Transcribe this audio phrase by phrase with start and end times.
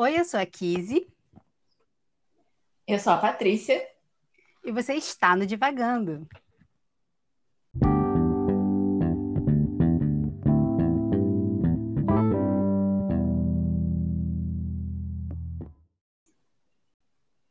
[0.00, 1.12] Oi, eu sou a Kizzy.
[2.86, 3.84] Eu sou a Patrícia.
[4.64, 6.24] E você está no Divagando.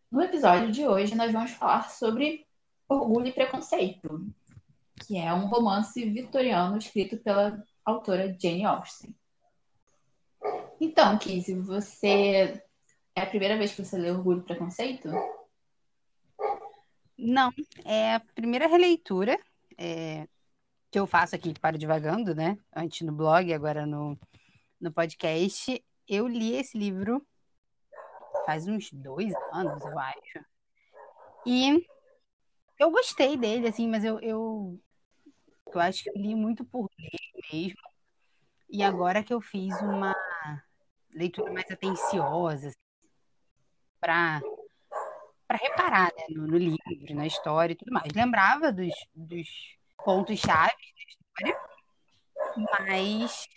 [0.10, 2.48] No episódio de hoje, nós vamos falar sobre
[2.88, 4.26] Orgulho e Preconceito,
[5.06, 9.14] que é um romance vitoriano escrito pela autora Jane Austen.
[10.80, 12.62] Então, Kizzy, você.
[13.16, 15.10] É a primeira vez que você lê Orgulho e Preconceito?
[17.18, 17.52] Não,
[17.84, 19.40] é a primeira releitura
[19.76, 20.28] é,
[20.92, 22.60] que eu faço aqui para Divagando, né?
[22.76, 24.18] Antes no blog, agora no,
[24.80, 25.84] no podcast.
[26.08, 27.26] Eu li esse livro
[28.46, 30.46] faz uns dois anos, eu acho.
[31.46, 31.86] E
[32.78, 34.80] eu gostei dele, assim, mas eu, eu,
[35.74, 37.82] eu acho que eu li muito por ler mesmo.
[38.70, 40.16] E agora que eu fiz uma
[41.14, 42.72] leitura mais atenciosa,
[44.00, 44.42] para
[45.48, 46.78] para reparar né, no, no, livro,
[47.16, 48.12] na história e tudo mais.
[48.14, 49.48] Lembrava dos, dos
[50.04, 51.62] pontos-chave da história,
[52.58, 53.48] mas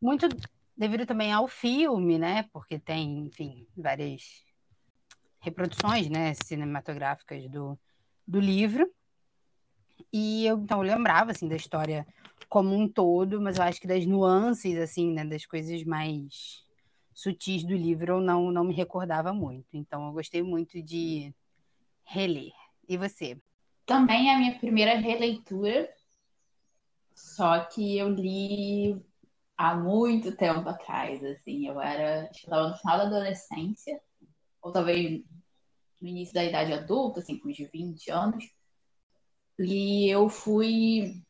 [0.00, 0.26] muito
[0.74, 2.48] devido também ao filme, né?
[2.52, 4.42] Porque tem, enfim, várias
[5.40, 7.78] reproduções né, cinematográficas do,
[8.26, 8.90] do livro.
[10.12, 12.06] E eu, então, eu lembrava, assim, da história
[12.48, 16.62] como um todo, mas eu acho que das nuances, assim, né, das coisas mais
[17.14, 19.68] sutis do livro eu não, não me recordava muito.
[19.72, 21.34] Então eu gostei muito de
[22.04, 22.52] reler.
[22.86, 23.38] E você?
[23.86, 25.88] Também é a minha primeira releitura,
[27.14, 29.00] só que eu li
[29.56, 34.00] há muito tempo atrás, assim, eu era, estava no final da adolescência,
[34.60, 35.22] ou talvez
[36.00, 38.44] no início da idade adulta, assim, com uns 20 anos,
[39.58, 41.22] e eu fui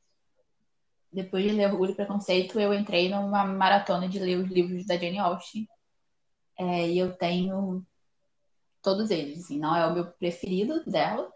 [1.12, 4.96] depois de ler Orgulho e Preconceito, eu entrei numa maratona de ler os livros da
[4.96, 5.68] Jane Austen.
[6.58, 7.84] É, e eu tenho
[8.80, 9.44] todos eles.
[9.44, 11.30] Assim, não é o meu preferido dela,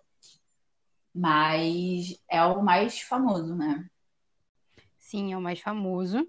[1.14, 3.88] mas é o mais famoso, né?
[4.98, 6.26] Sim, é o mais famoso.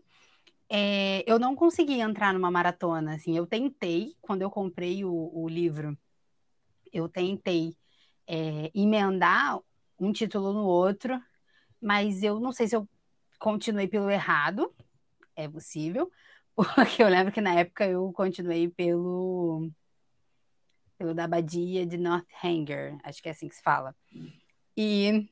[0.70, 5.48] É, eu não consegui entrar numa maratona, assim, eu tentei, quando eu comprei o, o
[5.48, 5.98] livro,
[6.92, 7.74] eu tentei
[8.28, 9.60] é, emendar
[10.00, 11.22] um título no outro,
[11.82, 12.88] mas eu não sei se eu
[13.40, 14.74] continuei pelo errado,
[15.36, 16.12] é possível,
[16.56, 19.70] porque eu lembro que na época eu continuei pelo
[20.98, 23.96] pelo da Abadia de Northanger, acho que é assim que se fala.
[24.76, 25.30] E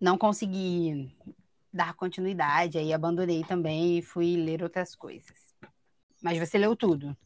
[0.00, 1.12] não consegui
[1.72, 5.52] dar continuidade, aí abandonei também e fui ler outras coisas.
[6.22, 7.16] Mas você leu tudo?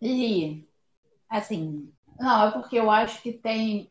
[0.00, 0.68] Li.
[1.28, 3.90] Assim, não, é porque eu acho que tem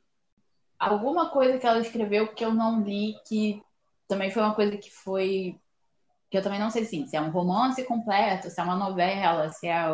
[0.90, 3.62] alguma coisa que ela escreveu que eu não li que
[4.08, 5.60] também foi uma coisa que foi.
[6.30, 9.68] que eu também não sei se é um romance completo, se é uma novela, se
[9.68, 9.88] é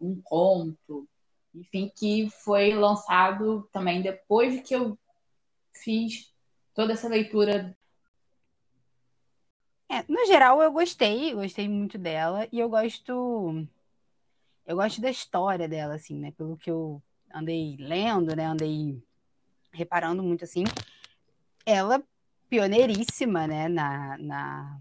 [0.00, 1.08] um conto,
[1.54, 4.98] enfim, que foi lançado também depois que eu
[5.74, 6.32] fiz
[6.74, 7.76] toda essa leitura.
[9.88, 13.66] É, no geral, eu gostei, gostei muito dela, e eu gosto.
[14.66, 16.32] Eu gosto da história dela, assim, né?
[16.32, 17.00] Pelo que eu
[17.32, 18.46] andei lendo, né?
[18.46, 19.00] Andei
[19.76, 20.64] reparando muito assim.
[21.64, 22.02] Ela
[22.48, 24.78] pioneiríssima, né, na, na,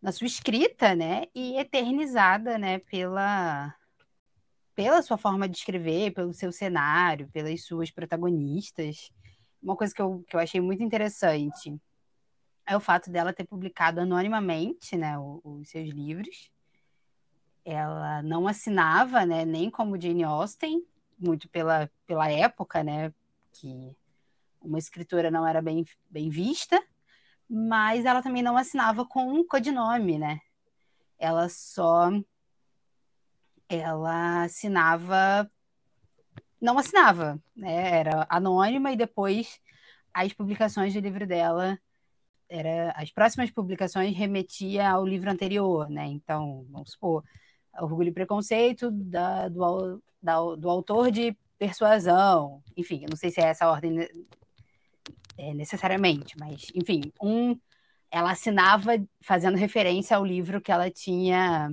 [0.00, 3.74] na sua escrita, né, e eternizada, né, pela
[4.74, 9.12] pela sua forma de escrever, pelo seu cenário, pelas suas protagonistas.
[9.62, 11.78] Uma coisa que eu, que eu achei muito interessante
[12.64, 16.50] é o fato dela ter publicado anonimamente, né, os, os seus livros.
[17.62, 20.82] Ela não assinava, né, nem como Jane Austen,
[21.18, 23.12] muito pela, pela época, né,
[23.52, 23.96] que
[24.60, 26.82] uma escritora não era bem, bem vista,
[27.48, 30.40] mas ela também não assinava com um codinome, né?
[31.18, 32.10] Ela só
[33.68, 35.50] ela assinava
[36.60, 37.98] não assinava, né?
[38.00, 39.60] Era anônima e depois
[40.12, 41.78] as publicações do livro dela
[42.48, 46.06] era as próximas publicações remetia ao livro anterior, né?
[46.06, 47.24] Então, vamos supor,
[47.78, 53.38] Orgulho e Preconceito da, do, da, do autor de Persuasão, enfim, eu não sei se
[53.38, 54.08] é essa a ordem
[55.36, 57.54] é, necessariamente, mas, enfim, um,
[58.10, 61.70] ela assinava fazendo referência ao livro que ela tinha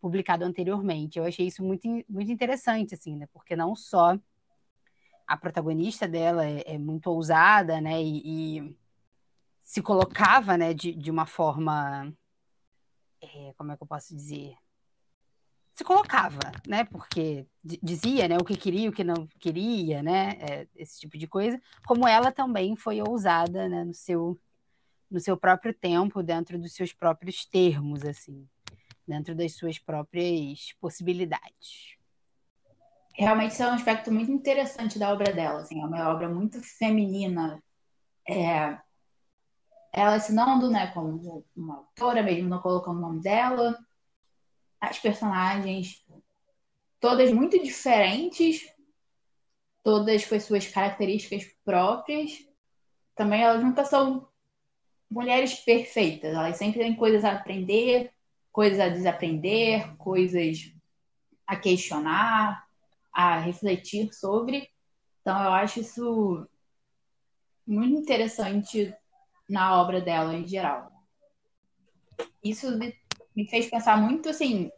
[0.00, 1.18] publicado anteriormente.
[1.18, 3.28] Eu achei isso muito, muito interessante, assim, né?
[3.34, 4.18] Porque não só
[5.26, 8.02] a protagonista dela é, é muito ousada, né?
[8.02, 8.22] E,
[8.58, 8.78] e,
[9.62, 12.10] se colocava, né, de, de uma forma.
[13.20, 14.56] É, como é que eu posso dizer?
[15.80, 16.38] Se colocava,
[16.68, 16.84] né?
[16.84, 17.46] Porque
[17.82, 20.36] dizia, né, o que queria, o que não queria, né?
[20.38, 21.60] É, esse tipo de coisa.
[21.86, 24.38] Como ela também foi ousada, né, no seu
[25.10, 28.46] no seu próprio tempo, dentro dos seus próprios termos, assim.
[29.08, 31.96] dentro das suas próprias possibilidades.
[33.14, 36.62] Realmente isso é um aspecto muito interessante da obra dela, assim, é uma obra muito
[36.62, 37.60] feminina.
[38.28, 38.78] É...
[39.92, 43.76] Ela se não né, como uma autora, mesmo não colocando o nome dela.
[44.80, 46.04] As personagens,
[46.98, 48.62] todas muito diferentes,
[49.82, 52.32] todas com as suas características próprias.
[53.14, 54.28] Também elas nunca são
[55.10, 58.12] mulheres perfeitas, elas sempre têm coisas a aprender,
[58.52, 60.72] coisas a desaprender, coisas
[61.46, 62.64] a questionar,
[63.12, 64.70] a refletir sobre.
[65.20, 66.48] Então, eu acho isso
[67.66, 68.94] muito interessante
[69.48, 70.90] na obra dela em geral.
[72.42, 72.78] Isso
[73.46, 74.70] fez pensar muito, assim,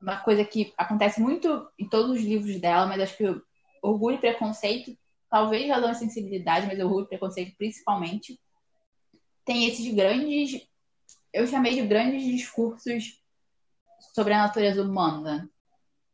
[0.00, 3.42] uma coisa que acontece muito em todos os livros dela, mas acho que
[3.82, 4.96] Orgulho e Preconceito,
[5.30, 8.38] talvez razão e sensibilidade, mas Orgulho e Preconceito principalmente,
[9.44, 10.66] tem esses grandes,
[11.32, 13.20] eu chamei de grandes discursos
[14.14, 15.48] sobre a natureza humana.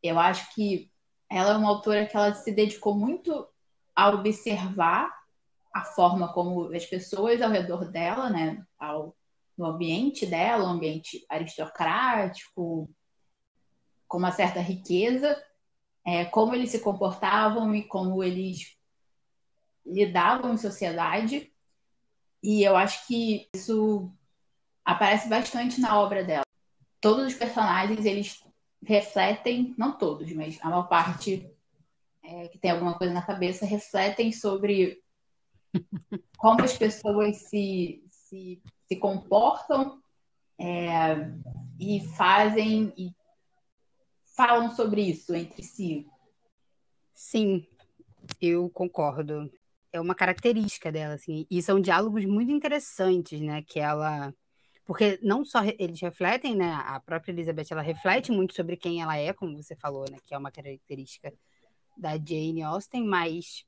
[0.02, 0.90] Eu acho que
[1.30, 3.46] ela é uma autora que ela se dedicou muito
[3.94, 5.12] a observar
[5.74, 9.14] a forma como as pessoas ao redor dela, né, ao,
[9.58, 12.88] no ambiente dela, um ambiente aristocrático,
[14.06, 15.36] com uma certa riqueza,
[16.06, 18.78] é, como eles se comportavam e como eles
[19.84, 21.52] lidavam em sociedade.
[22.42, 24.10] E eu acho que isso
[24.84, 26.44] aparece bastante na obra dela.
[27.00, 28.42] Todos os personagens, eles
[28.82, 31.50] refletem, não todos, mas a maior parte
[32.22, 35.02] é, que tem alguma coisa na cabeça, refletem sobre
[36.38, 40.02] como as pessoas se, se, se comportam
[40.58, 41.30] é,
[41.78, 43.12] e fazem e
[44.34, 46.06] falam sobre isso entre si.
[47.14, 47.66] Sim,
[48.40, 49.50] eu concordo.
[49.92, 53.62] É uma característica dela, assim, e são diálogos muito interessantes, né?
[53.62, 54.34] Que ela
[54.88, 56.72] porque não só eles refletem, né?
[56.86, 60.16] A própria Elizabeth ela reflete muito sobre quem ela é, como você falou, né?
[60.24, 61.30] Que é uma característica
[61.94, 63.66] da Jane Austen, mas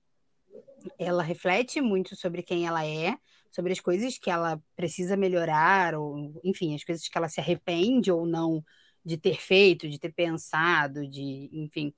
[0.99, 3.19] ela reflete muito sobre quem ela é,
[3.50, 8.11] sobre as coisas que ela precisa melhorar, ou enfim, as coisas que ela se arrepende
[8.11, 8.64] ou não
[9.05, 11.93] de ter feito, de ter pensado, de enfim,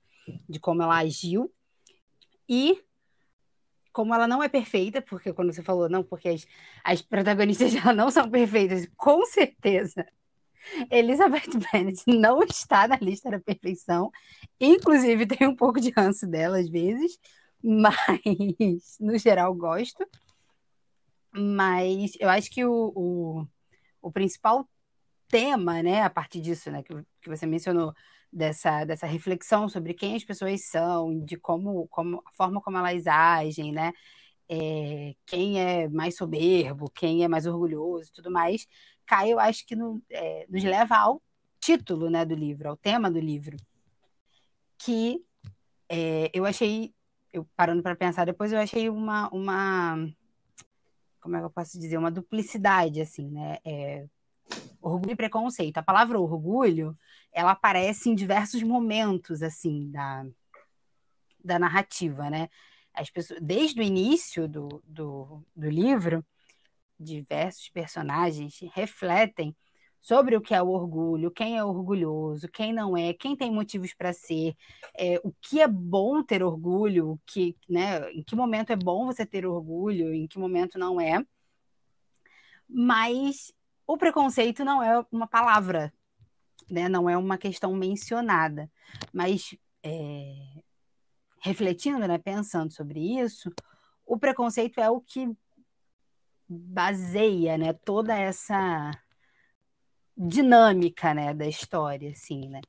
[0.48, 1.52] de como ela agiu.
[2.48, 2.82] E
[3.92, 6.46] como ela não é perfeita, porque quando você falou, não, porque as,
[6.82, 10.06] as protagonistas dela não são perfeitas, com certeza.
[10.90, 14.10] Elizabeth Bennet não está na lista da perfeição.
[14.60, 17.18] Inclusive, tem um pouco de ranço dela às vezes,
[17.62, 20.06] mas no geral gosto.
[21.34, 23.46] Mas eu acho que o, o,
[24.02, 24.68] o principal
[25.28, 27.94] tema, né, a partir disso, né, que, que você mencionou,
[28.32, 33.06] dessa, dessa reflexão sobre quem as pessoas são, de como, como a forma como elas
[33.06, 33.92] agem, né?
[34.48, 38.66] É, quem é mais soberbo, quem é mais orgulhoso e tudo mais,
[39.06, 41.22] cai, eu acho que no, é, nos leva ao
[41.60, 43.56] título né, do livro, ao tema do livro,
[44.78, 45.24] que
[45.88, 46.92] é, eu achei,
[47.32, 49.96] eu parando para pensar depois, eu achei uma, uma,
[51.22, 53.58] como é que eu posso dizer, uma duplicidade, assim, né?
[53.64, 54.06] É,
[54.80, 55.78] orgulho e preconceito.
[55.78, 56.98] A palavra orgulho,
[57.32, 60.26] ela aparece em diversos momentos, assim, da,
[61.42, 62.48] da narrativa, né?
[62.92, 66.26] As pessoas, desde o início do, do, do livro,
[66.98, 69.56] diversos personagens refletem
[70.02, 73.94] sobre o que é o orgulho, quem é orgulhoso, quem não é, quem tem motivos
[73.94, 74.56] para ser,
[74.98, 79.24] é, o que é bom ter orgulho, que, né, em que momento é bom você
[79.24, 81.24] ter orgulho, em que momento não é.
[82.68, 83.54] Mas
[83.86, 85.92] o preconceito não é uma palavra,
[86.68, 86.88] né?
[86.88, 88.68] não é uma questão mencionada.
[89.12, 90.62] Mas é,
[91.40, 93.52] refletindo, né, pensando sobre isso,
[94.04, 95.30] o preconceito é o que
[96.48, 98.90] baseia né, toda essa
[100.16, 102.10] dinâmica né, da história.
[102.10, 102.60] Assim, né?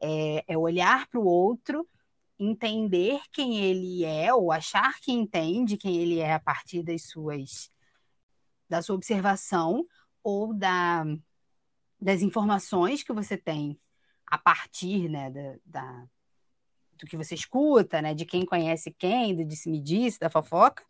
[0.00, 1.86] é, é olhar para o outro
[2.38, 7.70] entender quem ele é ou achar que entende quem ele é a partir das suas
[8.66, 9.84] da sua observação
[10.22, 11.04] ou da,
[12.00, 13.78] das informações que você tem
[14.24, 16.08] a partir né, da, da,
[16.96, 20.84] do que você escuta, né, de quem conhece quem, do disse-me-disse, da fofoca.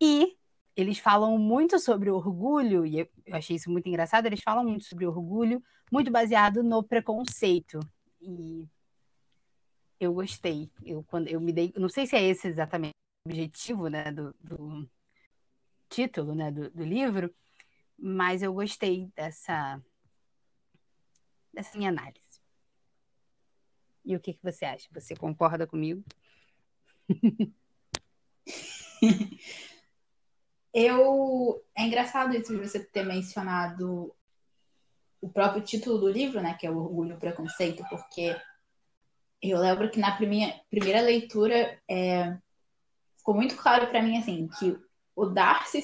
[0.00, 0.36] E
[0.76, 5.06] eles falam muito sobre orgulho, e eu achei isso muito engraçado, eles falam muito sobre
[5.06, 7.78] orgulho, muito baseado no preconceito.
[8.20, 8.66] E
[10.00, 10.70] eu gostei.
[10.84, 11.72] Eu, quando eu me dei.
[11.76, 14.90] Não sei se é esse exatamente o objetivo né, do, do
[15.88, 17.32] título né, do, do livro,
[17.96, 19.80] mas eu gostei dessa,
[21.52, 22.20] dessa minha análise.
[24.04, 24.88] E o que, que você acha?
[24.92, 26.04] Você concorda comigo?
[30.74, 34.14] eu é engraçado isso de você ter mencionado
[35.20, 38.36] o próprio título do livro, né, que é o Orgulho e o Preconceito, porque
[39.40, 42.36] eu lembro que na primeira, primeira leitura é,
[43.16, 44.76] ficou muito claro para mim assim que
[45.14, 45.82] o Darcy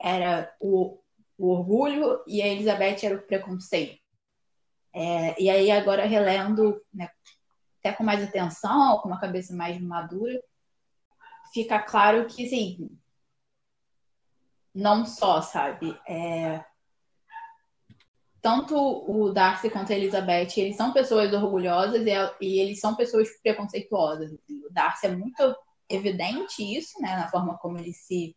[0.00, 1.00] era o,
[1.36, 3.98] o, orgulho e a Elizabeth era o preconceito.
[4.94, 7.08] É, e aí agora relendo, né,
[7.80, 10.40] até com mais atenção, com uma cabeça mais madura,
[11.52, 12.90] fica claro que assim,
[14.78, 16.64] não só, sabe, é,
[18.40, 23.28] tanto o Darcy quanto a Elizabeth, eles são pessoas orgulhosas e, e eles são pessoas
[23.42, 24.30] preconceituosas.
[24.32, 25.56] O Darcy é muito
[25.88, 28.36] evidente isso, né, na forma como ele se,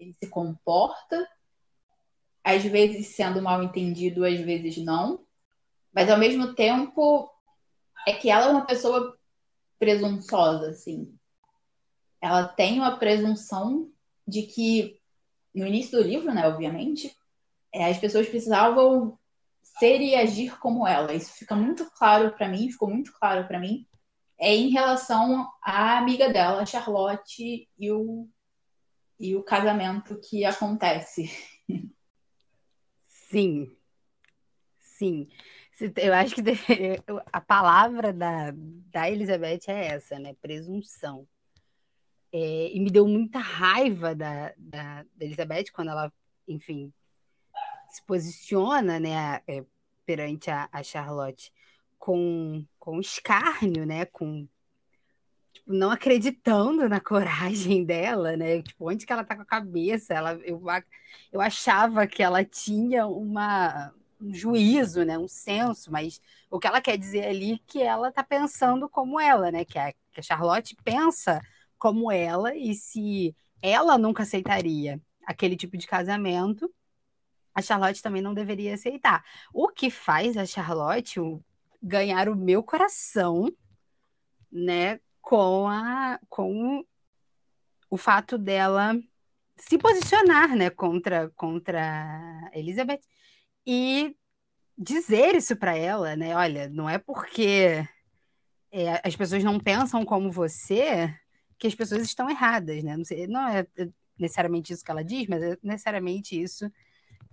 [0.00, 1.28] ele se comporta,
[2.42, 5.24] às vezes sendo mal entendido, às vezes não,
[5.92, 7.30] mas ao mesmo tempo
[8.04, 9.16] é que ela é uma pessoa
[9.78, 11.16] presunçosa, assim.
[12.20, 13.92] Ela tem uma presunção
[14.26, 14.97] de que,
[15.54, 17.14] no início do livro, né, obviamente,
[17.72, 19.18] é, as pessoas precisavam
[19.78, 21.14] ser e agir como ela.
[21.14, 23.86] Isso fica muito claro para mim, ficou muito claro para mim,
[24.38, 28.28] é em relação à amiga dela, Charlotte, e o,
[29.18, 31.30] e o casamento que acontece.
[33.06, 33.70] Sim.
[34.78, 35.28] Sim.
[35.96, 36.42] Eu acho que
[37.32, 40.34] a palavra da, da Elizabeth é essa, né?
[40.40, 41.26] Presunção.
[42.32, 46.12] É, e me deu muita raiva da, da, da, Elizabeth quando ela,
[46.46, 46.92] enfim,
[47.90, 49.64] se posiciona, né, é,
[50.04, 51.52] perante a, a Charlotte
[51.98, 54.06] com, com escárnio, né?
[54.06, 54.48] Com
[55.52, 58.62] tipo, não acreditando na coragem dela, né?
[58.62, 60.14] Tipo, onde que ela tá com a cabeça?
[60.14, 60.62] Ela, eu,
[61.32, 65.18] eu achava que ela tinha uma, um juízo, né?
[65.18, 66.20] Um senso, mas
[66.50, 69.64] o que ela quer dizer ali é que ela tá pensando como ela, né?
[69.64, 71.42] Que a, que a Charlotte pensa
[71.78, 76.72] como ela, e se ela nunca aceitaria aquele tipo de casamento,
[77.54, 79.24] a Charlotte também não deveria aceitar.
[79.52, 81.20] O que faz a Charlotte
[81.82, 83.52] ganhar o meu coração,
[84.50, 86.84] né, com a com
[87.90, 88.98] o fato dela
[89.56, 93.00] se posicionar, né, contra contra Elizabeth
[93.66, 94.16] e
[94.76, 96.34] dizer isso para ela, né?
[96.36, 97.84] Olha, não é porque
[98.70, 101.14] é, as pessoas não pensam como você
[101.58, 102.96] que as pessoas estão erradas, né?
[102.96, 103.66] Não, sei, não é
[104.18, 106.70] necessariamente isso que ela diz, mas é necessariamente isso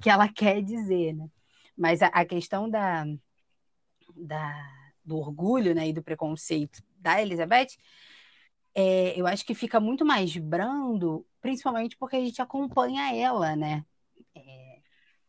[0.01, 1.29] que ela quer dizer, né?
[1.77, 3.05] Mas a, a questão da,
[4.15, 4.53] da,
[5.03, 7.77] do orgulho né, e do preconceito da Elizabeth,
[8.74, 13.86] é, eu acho que fica muito mais brando, principalmente porque a gente acompanha ela, né?
[14.36, 14.79] É,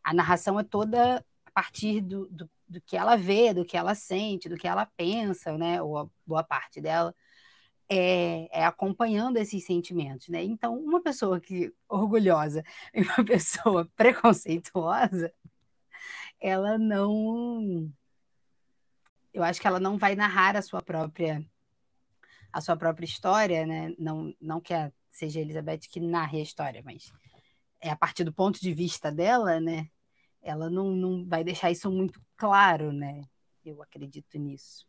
[0.03, 3.95] a narração é toda a partir do, do, do, que ela vê, do que ela
[3.95, 5.81] sente, do que ela pensa, né?
[5.81, 7.15] Ou a boa parte dela.
[7.89, 10.43] É, é, acompanhando esses sentimentos, né?
[10.43, 12.61] Então, uma pessoa que orgulhosa
[12.93, 15.33] e uma pessoa preconceituosa,
[16.39, 17.89] ela não
[19.33, 21.45] eu acho que ela não vai narrar a sua própria
[22.51, 23.93] a sua própria história, né?
[23.99, 27.11] Não, não que a, seja a Elizabeth que narre a história, mas
[27.79, 29.89] é a partir do ponto de vista dela, né?
[30.41, 33.21] Ela não, não vai deixar isso muito claro, né?
[33.63, 34.87] Eu acredito nisso.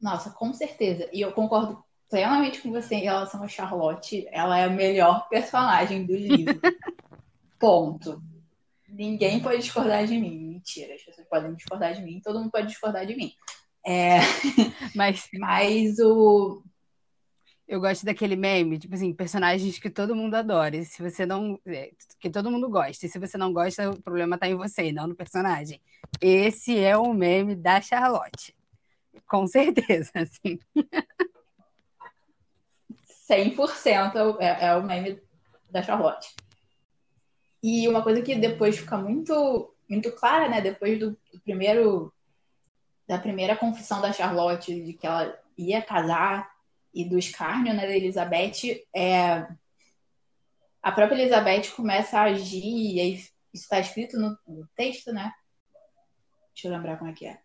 [0.00, 1.08] Nossa, com certeza.
[1.12, 4.26] E eu concordo plenamente com você em relação a Charlotte.
[4.30, 6.60] Ela é a melhor personagem do livro.
[7.58, 8.22] Ponto.
[8.88, 10.38] Ninguém pode discordar de mim.
[10.38, 13.32] Mentira, as pessoas podem discordar de mim, todo mundo pode discordar de mim.
[13.84, 14.18] É...
[14.94, 16.62] Mas, mas o.
[17.68, 20.82] Eu gosto daquele meme, tipo assim, personagens que todo mundo adora.
[20.84, 21.58] Se você não.
[21.66, 23.06] É, que todo mundo gosta.
[23.06, 25.80] E se você não gosta, o problema tá em você, não no personagem.
[26.20, 28.55] Esse é o meme da Charlotte.
[29.26, 30.58] Com certeza, assim.
[33.28, 35.20] 100% é, é o meme
[35.70, 36.34] da Charlotte.
[37.62, 40.60] E uma coisa que depois fica muito, muito clara, né?
[40.60, 42.12] Depois do, do primeiro
[43.06, 46.50] da primeira confissão da Charlotte de que ela ia casar
[46.92, 49.46] e do escárnio né, da Elizabeth, é,
[50.82, 55.32] a própria Elizabeth começa a agir, e isso está escrito no, no, texto, né?
[56.54, 57.40] Deixa eu lembrar como é que é.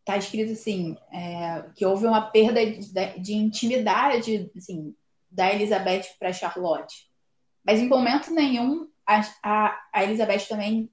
[0.00, 4.94] Está escrito assim, é, que houve uma perda de, de intimidade assim,
[5.30, 7.08] da Elizabeth para Charlotte.
[7.64, 10.90] Mas em momento nenhum a, a, a Elizabeth também.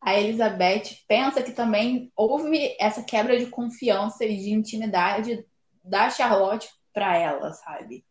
[0.00, 5.44] A Elizabeth pensa que também houve essa quebra de confiança e de intimidade
[5.84, 8.04] da Charlotte para ela, sabe?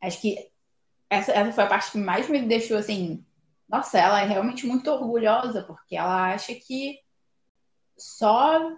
[0.00, 0.50] Acho que
[1.08, 3.24] essa, essa foi a parte que mais me deixou assim.
[3.68, 6.98] Nossa, ela é realmente muito orgulhosa, porque ela acha que
[7.96, 8.76] só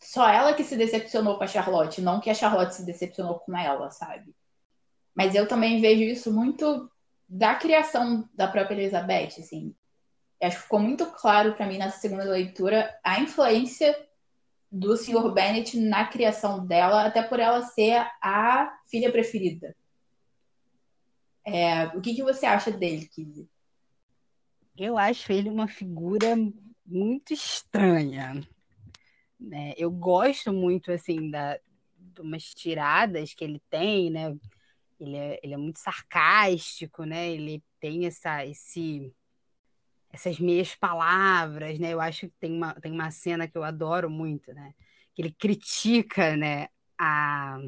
[0.00, 3.56] só ela que se decepcionou com a Charlotte, não que a Charlotte se decepcionou com
[3.56, 4.34] ela, sabe?
[5.14, 6.90] Mas eu também vejo isso muito
[7.28, 9.74] da criação da própria Elizabeth, assim.
[10.40, 13.94] acho que ficou muito claro para mim nessa segunda leitura a influência
[14.70, 15.32] do Sr.
[15.32, 19.74] Bennett na criação dela, até por ela ser a filha preferida.
[21.44, 23.48] É, o que, que você acha dele, Kizzy?
[24.76, 26.36] Eu acho ele uma figura
[26.86, 28.46] muito estranha.
[29.38, 29.72] Né?
[29.76, 31.58] Eu gosto muito assim da,
[31.96, 34.36] de umas tiradas que ele tem, né?
[34.98, 37.30] Ele é, ele é muito sarcástico, né?
[37.30, 39.14] Ele tem essa, esse,
[40.12, 41.92] essas meias palavras, né?
[41.92, 44.74] Eu acho que tem uma, tem uma cena que eu adoro muito, né?
[45.14, 46.68] Que ele critica, né,
[46.98, 47.60] a,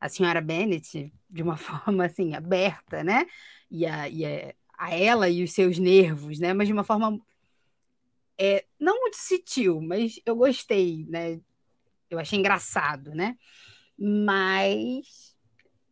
[0.00, 3.26] a senhora Bennet de uma forma, assim, aberta, né?
[3.70, 6.52] E a, e a, a ela e os seus nervos, né?
[6.52, 7.20] Mas de uma forma
[8.38, 11.40] é, não muito sutil, mas eu gostei, né?
[12.08, 13.36] Eu achei engraçado, né?
[13.98, 15.36] Mas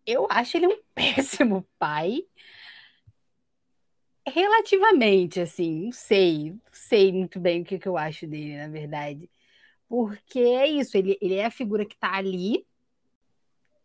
[0.07, 2.23] eu acho ele um péssimo pai.
[4.29, 8.69] Relativamente, assim, não sei, não sei muito bem o que, que eu acho dele, na
[8.69, 9.31] verdade.
[9.89, 12.67] Porque é isso, ele, ele é a figura que está ali,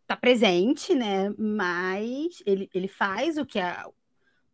[0.02, 1.30] está presente, né?
[1.38, 3.88] Mas ele, ele faz o que, a,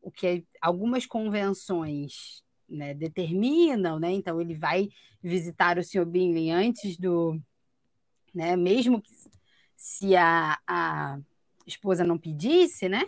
[0.02, 4.12] o que algumas convenções né, determinam, né?
[4.12, 4.88] Então ele vai
[5.22, 6.04] visitar o Sr.
[6.04, 7.40] Bingley antes do,
[8.34, 8.56] né?
[8.56, 9.12] Mesmo que
[9.76, 11.18] se a, a
[11.66, 13.04] esposa não pedisse, né?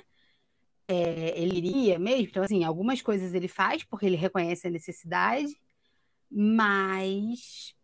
[0.88, 2.26] É, ele iria mesmo.
[2.28, 5.54] Então, assim, algumas coisas ele faz porque ele reconhece a necessidade,
[6.30, 7.74] mas.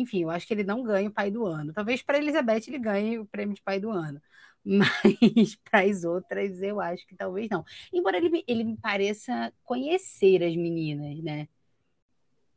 [0.00, 1.72] Enfim, eu acho que ele não ganha o pai do ano.
[1.72, 4.20] Talvez para Elizabeth ele ganhe o prêmio de pai do ano.
[4.64, 7.64] Mas para as outras eu acho que talvez não.
[7.92, 11.48] Embora ele, ele me pareça conhecer as meninas, né?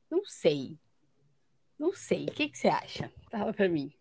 [0.09, 0.77] Não sei.
[1.77, 2.25] Não sei.
[2.25, 3.11] O que, que você acha?
[3.29, 3.93] Fala para mim.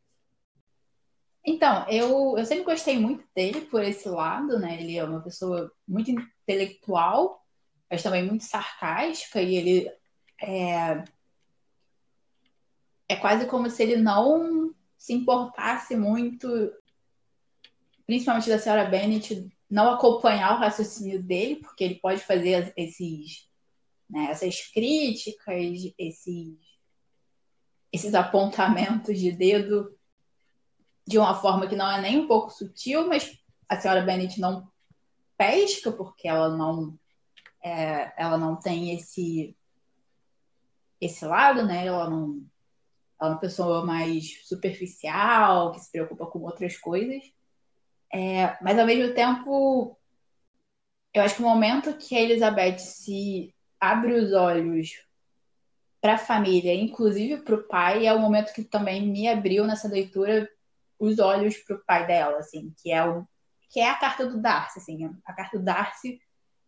[1.44, 4.82] Então, eu, eu sempre gostei muito dele por esse lado, né?
[4.82, 7.42] Ele é uma pessoa muito intelectual,
[7.90, 9.92] mas também muito sarcástica, e ele
[10.42, 11.04] é,
[13.08, 16.48] é quase como se ele não se importasse muito,
[18.06, 23.48] principalmente da senhora Bennett, não acompanhar o raciocínio dele, porque ele pode fazer esses,
[24.08, 26.56] né, essas críticas, esses,
[27.92, 29.96] esses apontamentos de dedo
[31.06, 34.70] de uma forma que não é nem um pouco sutil, mas a senhora Bennett não
[35.38, 36.98] pesca porque ela não
[37.62, 39.56] é, ela não tem esse
[41.00, 41.86] esse lado, né?
[41.86, 42.44] Ela não
[43.20, 47.22] é uma pessoa mais superficial, que se preocupa com outras coisas.
[48.12, 49.98] É, mas ao mesmo tempo,
[51.12, 54.90] eu acho que o momento que a Elizabeth se abre os olhos
[56.00, 59.88] para a família, inclusive para o pai, é o momento que também me abriu nessa
[59.88, 60.48] leitura
[60.98, 63.26] os olhos para o pai dela, assim, que é o
[63.70, 66.18] que é a carta do Darcy, assim, a carta do Darcy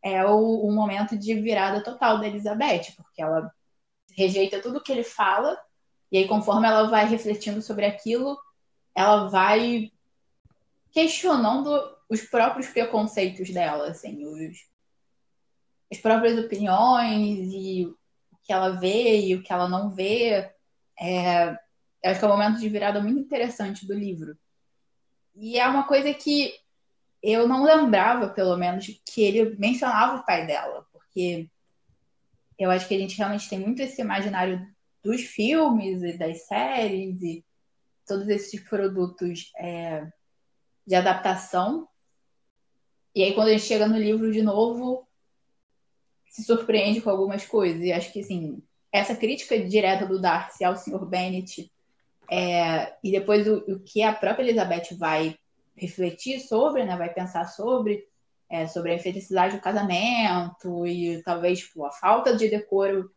[0.03, 3.51] é o, o momento de virada total da Elizabeth, porque ela
[4.17, 5.59] rejeita tudo que ele fala
[6.11, 8.39] e aí conforme ela vai refletindo sobre aquilo,
[8.95, 9.93] ela vai
[10.91, 11.71] questionando
[12.09, 14.57] os próprios preconceitos dela, assim, os,
[15.91, 17.97] as próprias opiniões e o
[18.43, 20.51] que ela vê e o que ela não vê.
[20.99, 21.57] É,
[22.05, 24.37] acho que é um momento de virada muito interessante do livro.
[25.35, 26.53] E é uma coisa que
[27.23, 31.49] eu não lembrava, pelo menos, que ele mencionava o pai dela, porque
[32.59, 34.67] eu acho que a gente realmente tem muito esse imaginário
[35.03, 37.45] dos filmes e das séries e
[38.07, 40.07] todos esses produtos é,
[40.87, 41.89] de adaptação.
[43.15, 45.07] E aí, quando a gente chega no livro de novo,
[46.29, 47.83] se surpreende com algumas coisas.
[47.83, 51.05] E acho que, assim, essa crítica direta do Darcy ao Sr.
[51.07, 51.71] Bennet
[52.31, 55.37] é, e depois o, o, que a própria Elizabeth vai
[55.77, 58.07] refletir sobre, né, vai pensar sobre,
[58.49, 63.11] é, sobre a infelicidade do casamento e talvez tipo, a falta de decoro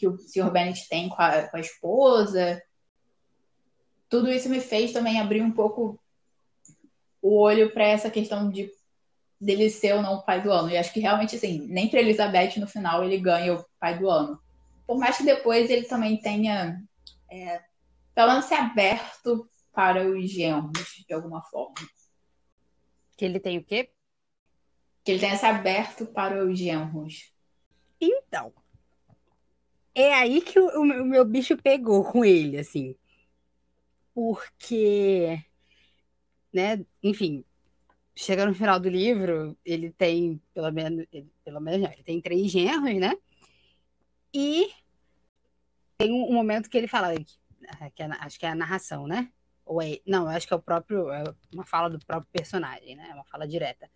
[0.00, 0.50] que o Sr.
[0.50, 2.62] Bennet tem com a, com a esposa.
[4.08, 6.00] Tudo isso me fez também abrir um pouco
[7.20, 8.72] o olho para essa questão de
[9.38, 10.70] dele ser ou não o pai do ano.
[10.70, 14.08] E acho que realmente, assim, nem para Elizabeth no final ele ganha o pai do
[14.08, 14.40] ano.
[14.86, 16.82] Por mais que depois ele também tenha
[17.30, 17.62] é,
[18.14, 21.74] pelo menos ser aberto para os genros, de alguma forma.
[23.18, 23.90] Que ele tem o quê?
[25.04, 27.32] Que ele tenha se aberto para os genros.
[28.00, 28.52] Então,
[29.94, 32.94] é aí que o, o, meu bicho pegou com ele, assim.
[34.14, 35.42] Porque,
[36.52, 37.44] né, enfim,
[38.14, 42.20] chega no final do livro, ele tem, pelo menos, ele, pelo menos não, ele tem
[42.20, 43.14] três genros, né?
[44.32, 44.70] E
[45.98, 49.06] tem um, um momento que ele fala é, que é, acho que é a narração,
[49.06, 49.30] né?
[49.64, 53.08] Ou é, não, acho que é o próprio, é uma fala do próprio personagem, né?
[53.10, 53.90] É uma fala direta.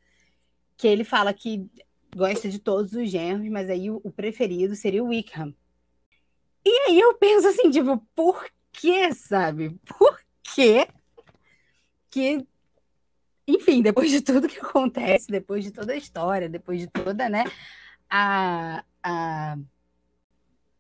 [0.77, 1.69] Que ele fala que
[2.15, 5.55] gosta de todos os genros, mas aí o, o preferido seria o Wickham.
[6.65, 9.79] E aí eu penso assim, tipo, por que, sabe?
[9.87, 10.89] Por que
[12.11, 12.47] que
[13.47, 17.45] enfim, depois de tudo que acontece, depois de toda a história, depois de toda, né,
[18.09, 19.59] a, a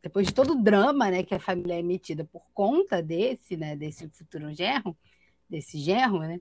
[0.03, 3.77] depois de todo o drama, né, que a família é metida por conta desse, né,
[3.77, 4.97] desse futuro genro,
[5.49, 6.40] desse genro, né,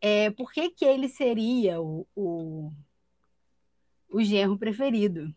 [0.00, 2.72] é, por que que ele seria o, o,
[4.10, 5.34] o genro preferido?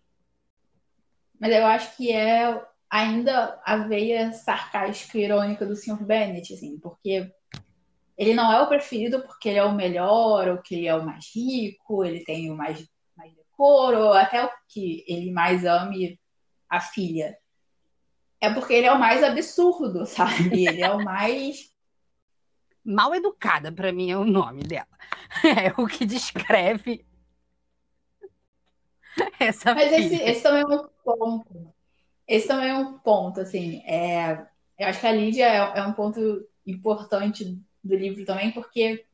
[1.39, 6.03] Mas eu acho que é ainda a veia sarcástica e irônica do Sr.
[6.03, 7.31] Bennett, assim, porque
[8.17, 11.05] ele não é o preferido porque ele é o melhor, ou que ele é o
[11.05, 16.19] mais rico, ele tem o mais, mais decoro, ou até o que ele mais ame
[16.69, 17.37] a filha.
[18.41, 20.67] É porque ele é o mais absurdo, sabe?
[20.67, 21.71] Ele é o mais.
[22.83, 24.87] Mal educada, para mim, é o nome dela.
[25.43, 27.05] É o que descreve
[29.39, 31.73] essa Mas esse, esse, também é um ponto.
[32.27, 33.81] Esse também é um ponto, assim.
[33.85, 34.45] É,
[34.77, 39.05] eu acho que a Lídia é, é um ponto importante do livro também, porque,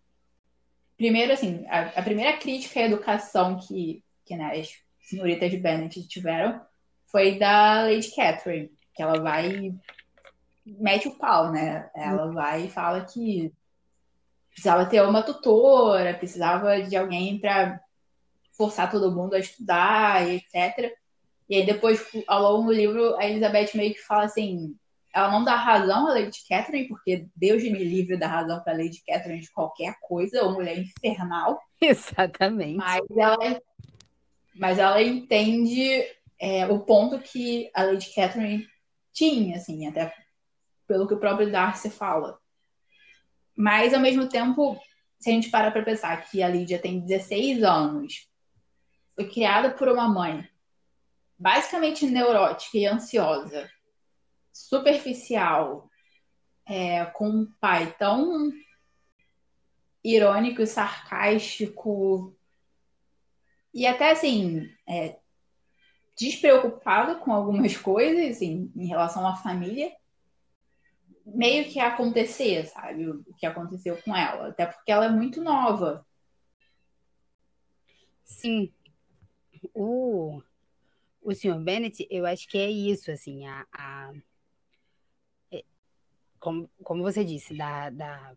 [0.98, 6.08] primeiro, assim, a, a primeira crítica à educação que, que né, as senhoritas de Bennet
[6.08, 6.60] tiveram
[7.06, 9.74] foi da Lady Catherine, que ela vai
[10.66, 11.90] mete o pau, né?
[11.96, 13.54] Ela vai e fala que
[14.50, 17.80] precisava ter uma tutora, precisava de alguém para
[18.54, 20.96] forçar todo mundo a estudar, etc.
[21.50, 24.76] E aí depois, ao longo do livro, a Elizabeth meio que fala assim,
[25.14, 29.04] ela não dá razão à Lady Catherine, porque Deus me livre da razão para Lady
[29.06, 31.62] Catherine de qualquer coisa, ou mulher infernal.
[31.80, 32.78] Exatamente.
[32.78, 33.62] Mas ela,
[34.56, 36.04] mas ela entende
[36.40, 38.68] é, o ponto que a Lady Catherine
[39.14, 40.12] tinha, assim, até
[40.88, 42.40] pelo que o próprio Darcy fala.
[43.56, 44.80] Mas, ao mesmo tempo,
[45.20, 48.28] se a gente para para pensar que a Lídia tem 16 anos,
[49.16, 50.48] foi criada por uma mãe
[51.44, 53.70] basicamente neurótica e ansiosa,
[54.54, 55.90] superficial,
[56.66, 58.50] é, com um pai tão
[60.02, 62.34] irônico e sarcástico
[63.74, 65.20] e até assim é,
[66.18, 69.92] despreocupado com algumas coisas assim, em relação à família
[71.26, 73.10] meio que acontecer, sabe?
[73.10, 74.50] O que aconteceu com ela.
[74.50, 76.06] Até porque ela é muito nova.
[78.24, 78.74] Sim.
[79.74, 80.42] O,
[81.24, 81.60] o Sr.
[81.60, 84.14] Bennett, eu acho que é isso, assim, a, a
[86.44, 88.36] como, como você disse, da, da,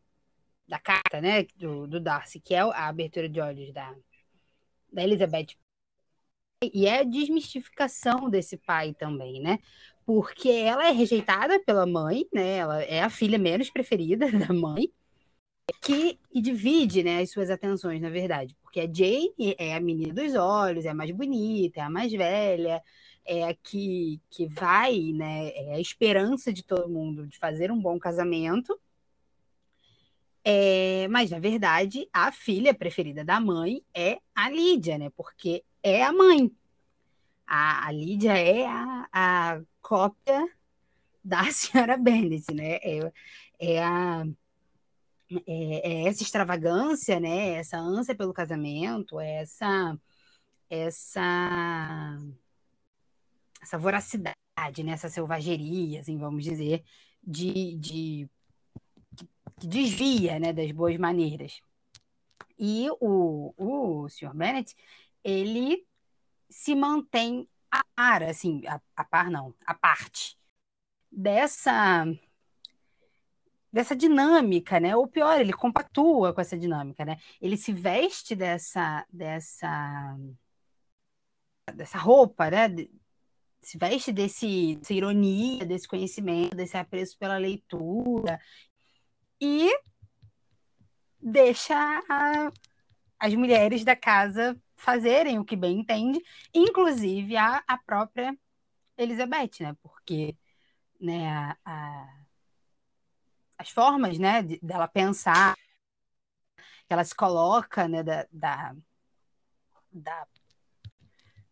[0.68, 3.92] da carta, né, do, do Darcy, que é a abertura de olhos da,
[4.92, 5.57] da Elizabeth.
[6.62, 9.59] E é a desmistificação desse pai também, né?
[10.07, 12.59] Porque ela é rejeitada pela mãe, né?
[12.59, 14.90] Ela é a filha menos preferida da mãe,
[15.83, 18.57] que, divide né, as suas atenções, na verdade.
[18.62, 22.12] Porque a Jane é a menina dos olhos, é a mais bonita, é a mais
[22.12, 22.83] velha,
[23.24, 25.48] é a que, que vai, né?
[25.55, 28.79] É a esperança de todo mundo de fazer um bom casamento.
[30.44, 35.11] É, mas, na verdade, a filha preferida da mãe é a Lídia, né?
[35.16, 36.52] Porque é a mãe.
[37.46, 40.48] A, a Lídia é a, a cópia
[41.24, 42.79] da senhora Bennet, né?
[42.83, 43.12] É,
[43.59, 44.24] é a
[45.31, 47.55] é, é, essa extravagância, né?
[47.55, 49.99] Essa ânsia pelo casamento, essa
[50.71, 52.19] essa
[53.62, 54.37] essa voracidade,
[54.85, 54.93] né?
[54.93, 56.85] essa selvageria, assim, vamos dizer,
[57.23, 58.31] de, de
[59.57, 61.61] que desvia né, das boas maneiras.
[62.59, 64.35] E o, o Sr.
[64.35, 64.75] Bennett,
[65.25, 65.87] ele
[66.49, 70.39] se mantém a par, assim, a, a par não, a parte
[71.11, 72.07] dessa
[73.77, 74.97] dessa dinâmica, né?
[74.97, 77.19] Ou pior, ele compactua com essa dinâmica, né?
[77.41, 80.17] Ele se veste dessa dessa
[81.75, 82.69] dessa roupa, né?
[83.61, 88.41] se veste desse, dessa ironia, desse conhecimento, desse apreço pela leitura
[89.41, 89.71] e
[91.21, 91.75] deixa
[92.09, 92.51] a,
[93.19, 96.21] as mulheres da casa fazerem o que bem entende,
[96.55, 98.37] inclusive a, a própria
[98.97, 99.77] Elizabeth, né?
[99.83, 100.37] Porque
[101.01, 102.26] né, a, a,
[103.59, 105.55] as formas né, de, dela pensar,
[106.87, 108.77] que ela se coloca né, da, da,
[109.92, 110.27] da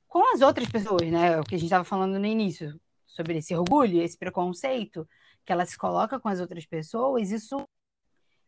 [0.06, 1.40] com as outras pessoas, né?
[1.40, 5.08] O que a gente estava falando no início, sobre esse orgulho, esse preconceito
[5.44, 7.56] que ela se coloca com as outras pessoas, isso,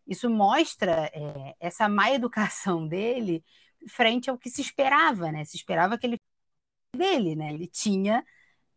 [0.07, 3.45] isso mostra é, essa má educação dele
[3.89, 5.45] frente ao que se esperava, né?
[5.45, 6.21] Se esperava que ele
[6.97, 7.53] dele, né?
[7.53, 8.25] Ele tinha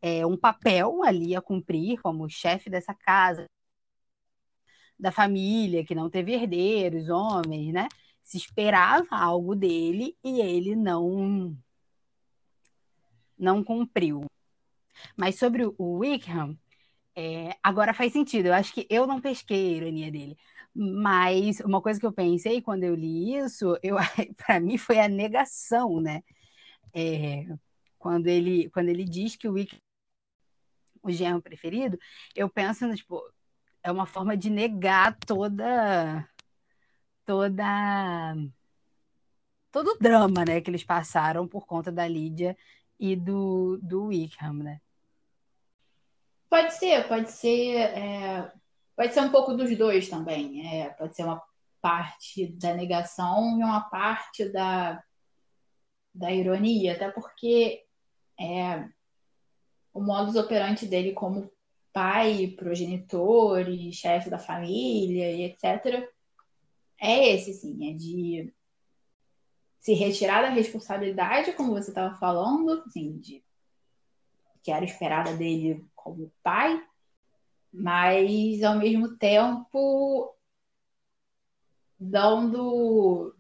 [0.02, 3.46] é, um papel ali a cumprir como chefe dessa casa,
[5.00, 7.88] da família, que não teve herdeiros, homens, né?
[8.24, 11.58] Se esperava algo dele e ele não
[13.38, 14.26] não cumpriu.
[15.18, 16.58] Mas sobre o Wickham,
[17.16, 18.48] é, agora faz sentido.
[18.48, 20.38] Eu acho que eu não pesquei a ironia dele.
[20.76, 23.76] Mas uma coisa que eu pensei quando eu li isso,
[24.38, 26.24] para mim foi a negação, né?
[26.94, 27.46] É,
[27.98, 29.80] quando ele quando ele diz que o Wickham
[31.02, 31.98] o genro preferido,
[32.36, 33.22] eu penso no, tipo,
[33.84, 36.28] é uma forma de negar toda
[37.26, 38.36] toda
[39.72, 42.58] todo o drama, né, que eles passaram por conta da Lídia
[43.00, 44.82] e do, do Wickham, né?
[46.50, 48.52] Pode ser, pode ser, é,
[48.96, 50.82] pode ser um pouco dos dois também.
[50.82, 51.42] É, pode ser uma
[51.80, 55.02] parte da negação e uma parte da,
[56.14, 57.86] da ironia, até porque
[58.40, 58.84] é,
[59.94, 61.50] o modus operandi dele como
[62.00, 66.10] pai, progenitor e chefe da família e etc.
[66.98, 68.54] É esse, sim, é de
[69.82, 73.44] se retirar da responsabilidade, como você estava falando, assim, de
[74.64, 76.82] que era esperada dele como pai,
[77.72, 80.34] mas ao mesmo tempo
[82.00, 83.36] dando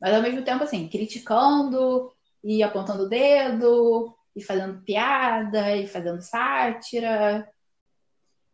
[0.00, 2.10] mas ao mesmo tempo assim, criticando
[2.42, 7.50] e apontando o dedo e fazendo piada e fazendo sátira.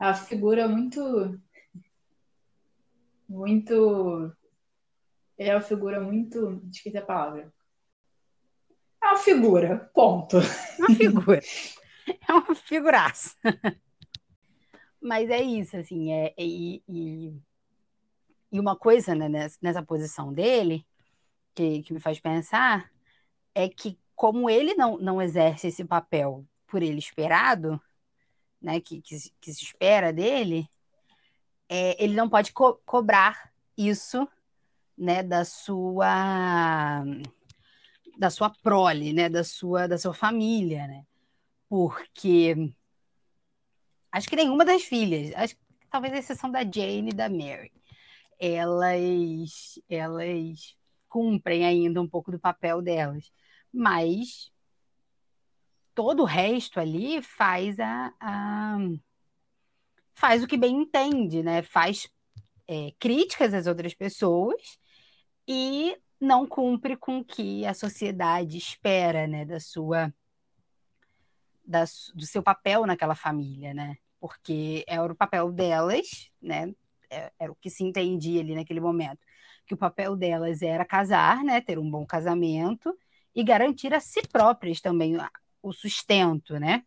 [0.01, 1.41] É uma figura muito
[3.29, 4.37] muito
[5.39, 6.63] ele é uma figura muito.
[6.73, 7.53] Esqueci a palavra.
[9.03, 10.39] É uma figura, ponto.
[10.79, 11.41] Uma figura.
[12.29, 13.37] é uma figuraça.
[15.01, 17.37] Mas é isso, assim, é, e, e,
[18.51, 20.85] e uma coisa né, nessa, nessa posição dele,
[21.55, 22.91] que, que me faz pensar,
[23.55, 27.81] é que como ele não, não exerce esse papel por ele esperado,
[28.61, 30.69] né, que, que, que se espera dele,
[31.69, 34.27] é, ele não pode co cobrar isso
[34.97, 37.05] né, da sua
[38.19, 41.05] da sua prole, né, da sua da sua família, né?
[41.69, 42.73] Porque
[44.11, 45.55] acho que nenhuma das filhas, acho
[45.91, 47.73] talvez a exceção da Jane e da Mary,
[48.39, 50.75] elas elas
[51.09, 53.31] cumprem ainda um pouco do papel delas,
[53.77, 54.51] mas
[55.95, 58.79] todo o resto ali faz a, a
[60.15, 61.63] faz o que bem entende, né?
[61.63, 62.09] Faz
[62.67, 64.79] é, críticas às outras pessoas
[65.47, 70.13] e não cumpre com o que a sociedade espera, né, da sua
[71.63, 71.85] da,
[72.15, 73.99] do seu papel naquela família, né?
[74.19, 76.75] Porque era o papel delas, né?
[77.11, 79.21] É, era o que se entendia ali naquele momento,
[79.67, 82.97] que o papel delas era casar, né, ter um bom casamento
[83.37, 85.19] e garantir a si próprias também
[85.63, 86.83] o sustento, né?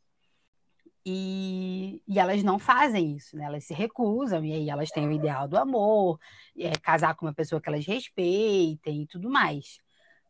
[1.06, 3.46] E, e, elas não fazem isso, né?
[3.46, 6.20] Elas se recusam, e aí elas têm o ideal do amor,
[6.58, 9.80] é, casar com uma pessoa que elas respeitem e tudo mais.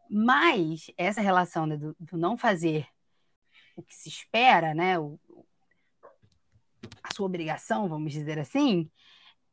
[0.10, 2.86] Mas essa relação né, do, do, não fazer
[3.76, 5.00] o que se espera, né?
[5.00, 5.18] O,
[7.02, 8.90] a sua obrigação, vamos dizer assim,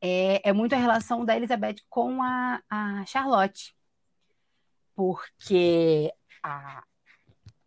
[0.01, 3.75] é, é muito a relação da Elizabeth com a, a Charlotte.
[4.95, 6.13] Porque
[6.47, 6.85] a,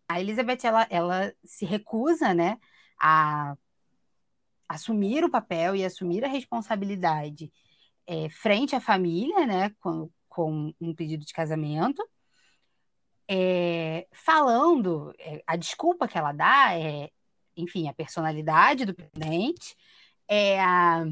[0.08, 2.58] a Elizabeth, ela, ela se recusa, né?
[3.00, 3.56] a
[4.68, 7.52] assumir o papel e assumir a responsabilidade
[8.06, 12.06] é, frente à família, né, com, com um pedido de casamento,
[13.28, 17.10] é, falando, é, a desculpa que ela dá é,
[17.56, 19.76] enfim, a personalidade do presidente,
[20.28, 21.04] é a,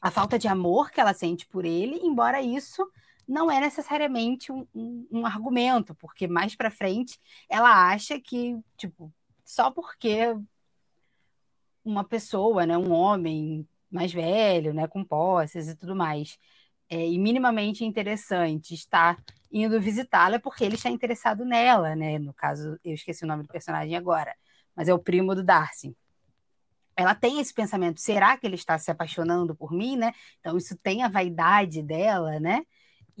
[0.00, 2.88] a falta de amor que ela sente por ele, embora isso
[3.30, 9.12] não é necessariamente um, um, um argumento, porque mais para frente ela acha que, tipo,
[9.44, 10.36] só porque
[11.84, 16.36] uma pessoa, né, um homem mais velho, né, com posses e tudo mais,
[16.88, 19.16] é, e minimamente interessante, está
[19.52, 22.18] indo visitá-la é porque ele está interessado nela, né?
[22.18, 24.34] No caso, eu esqueci o nome do personagem agora,
[24.74, 25.96] mas é o primo do Darcy.
[26.96, 30.12] Ela tem esse pensamento, será que ele está se apaixonando por mim, né?
[30.40, 32.64] Então isso tem a vaidade dela, né?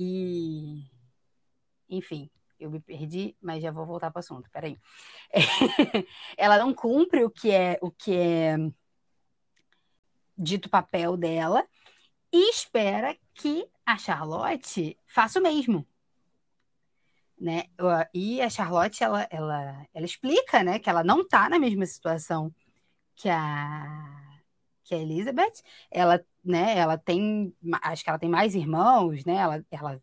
[0.02, 0.82] E
[1.90, 4.78] enfim, eu me perdi, mas já vou voltar para o assunto, peraí.
[6.38, 8.56] Ela não cumpre o que é o que é
[10.38, 11.66] dito papel dela
[12.32, 15.86] e espera que a Charlotte faça o mesmo.
[17.38, 17.64] Né?
[18.14, 22.54] E a Charlotte, ela, ela, ela explica né, que ela não está na mesma situação
[23.16, 24.40] que a,
[24.84, 25.62] que a Elizabeth.
[25.90, 29.34] Ela, né, ela tem, acho que ela tem mais irmãos, né?
[29.36, 30.02] Ela, ela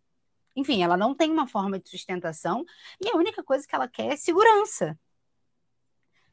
[0.56, 2.66] enfim, ela não tem uma forma de sustentação
[3.02, 4.98] e a única coisa que ela quer é segurança.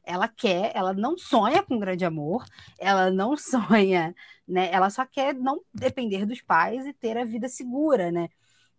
[0.03, 2.45] Ela quer, ela não sonha com grande amor,
[2.77, 4.15] ela não sonha,
[4.47, 4.71] né?
[4.71, 8.29] Ela só quer não depender dos pais e ter a vida segura, né?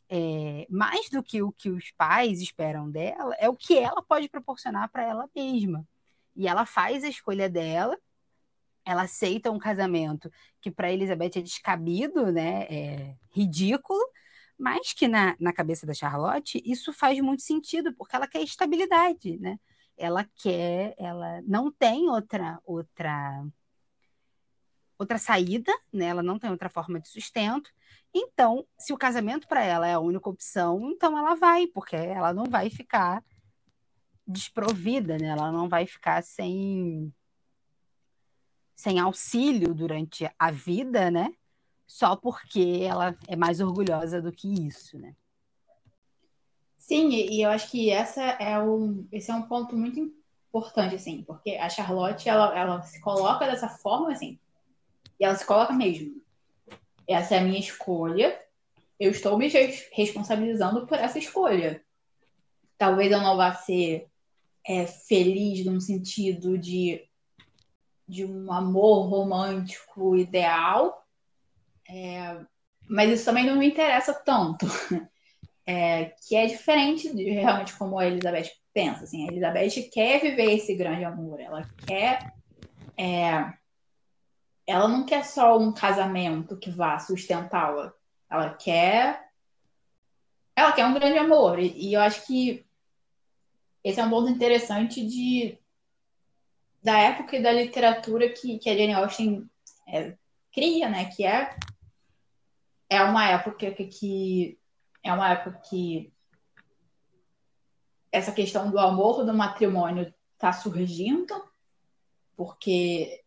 [0.09, 4.29] é, mais do que o que os pais esperam dela, é o que ela pode
[4.29, 5.87] proporcionar para ela mesma.
[6.35, 7.99] E ela faz a escolha dela,
[8.87, 14.01] ela aceita um casamento que para Elizabeth é descabido, né, é ridículo,
[14.57, 19.38] mas que na, na cabeça da Charlotte isso faz muito sentido, porque ela quer estabilidade,
[19.38, 19.59] né?
[19.99, 23.44] Ela quer, ela não tem outra outra
[24.99, 26.07] outra saída, né?
[26.07, 27.70] Ela não tem outra forma de sustento.
[28.14, 32.33] Então, se o casamento para ela é a única opção, então ela vai, porque ela
[32.33, 33.22] não vai ficar
[34.27, 35.29] desprovida, né?
[35.29, 37.12] Ela não vai ficar sem
[38.77, 41.35] sem auxílio durante a vida, né?
[41.87, 45.17] Só porque ela é mais orgulhosa do que isso, né?
[46.77, 49.99] Sim, e eu acho que essa é um, esse é um ponto muito
[50.49, 54.39] importante, assim, porque a Charlotte, ela, ela se coloca dessa forma, assim,
[55.19, 56.23] e ela se coloca mesmo.
[57.09, 58.39] Essa é a minha escolha.
[59.01, 59.49] Eu estou me
[59.93, 61.83] responsabilizando por essa escolha.
[62.79, 64.09] Talvez eu não vá ser
[64.67, 67.09] é, feliz num sentido de,
[68.09, 71.05] de um amor romântico ideal,
[71.88, 72.38] é,
[72.88, 74.66] mas isso também não me interessa tanto.
[75.69, 79.03] É, que é diferente de realmente como a Elizabeth pensa.
[79.03, 82.33] Assim, a Elizabeth quer viver esse grande amor, ela quer
[82.97, 83.53] é,
[84.66, 87.92] ela não quer só um casamento que vá sustentá-la.
[88.29, 89.31] Ela quer.
[90.57, 91.59] Ela quer um grande amor.
[91.59, 92.66] E, e, eu acho que
[93.85, 95.59] esse é um ponto interessante de
[96.87, 99.51] da época e da literatura que, que a Jane Austen
[99.88, 100.16] é,
[100.53, 101.07] cria, né?
[101.07, 101.51] Que é,
[102.88, 104.59] é uma época que, que
[105.03, 106.12] é uma época que
[108.12, 111.35] essa questão do amor do matrimônio está surgindo,
[112.37, 113.25] porque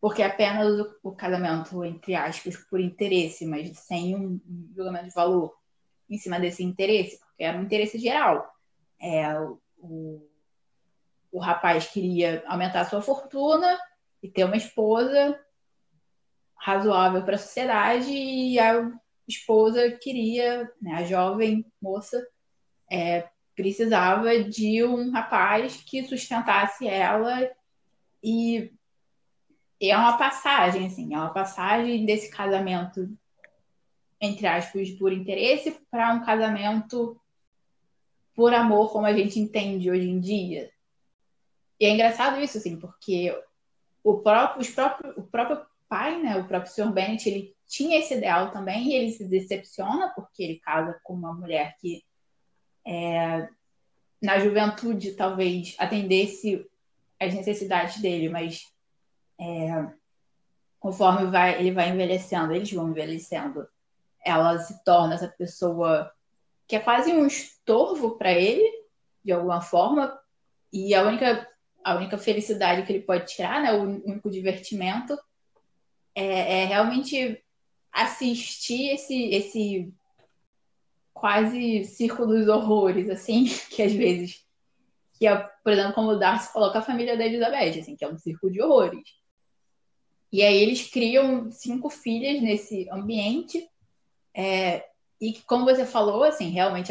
[0.00, 4.40] porque é apenas o, o, casamento, entre aspas, por interesse, mas sem um
[4.76, 5.52] julgamento de valor
[6.08, 8.48] em cima desse interesse, porque era um interesse geral.
[9.00, 9.36] É,
[9.78, 10.30] o,
[11.36, 13.78] o rapaz queria aumentar sua fortuna
[14.22, 15.38] e ter uma esposa
[16.58, 18.90] razoável para a sociedade, e a
[19.28, 22.26] esposa queria, né, a jovem moça,
[22.90, 27.50] é, precisava de um rapaz que sustentasse ela
[28.22, 28.72] e
[29.78, 33.14] e é uma passagem, assim, é uma passagem desse casamento,
[34.18, 37.20] entre aspas, por interesse, para um casamento
[38.34, 40.70] por amor, como a gente entende hoje em dia.
[41.78, 43.36] E é engraçado isso, assim, porque
[44.02, 46.92] o próprio, os próprio, o próprio pai, né, o próprio Sr.
[46.92, 51.34] Bennett, ele tinha esse ideal também, e ele se decepciona, porque ele casa com uma
[51.34, 52.04] mulher que,
[52.86, 53.48] é,
[54.22, 56.66] na juventude, talvez atendesse
[57.20, 58.72] às necessidades dele, mas
[59.38, 59.86] é,
[60.78, 63.68] conforme vai, ele vai envelhecendo, eles vão envelhecendo,
[64.24, 66.12] ela se torna essa pessoa
[66.66, 68.68] que é quase um estorvo para ele,
[69.24, 70.18] de alguma forma,
[70.72, 71.48] e a única,
[71.86, 75.16] a única felicidade que ele pode tirar, né, o único divertimento,
[76.16, 77.40] é, é realmente
[77.92, 79.94] assistir esse, esse
[81.14, 84.44] quase circo dos horrores, assim, que às vezes,
[85.12, 88.08] que é, por exemplo, como o Darcy coloca a família da Elizabeth, assim, que é
[88.08, 89.08] um circo de horrores.
[90.32, 93.70] E aí eles criam cinco filhas nesse ambiente.
[94.34, 94.84] É,
[95.20, 96.90] e como você falou, assim, realmente,